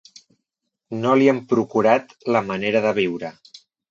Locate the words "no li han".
1.01-1.41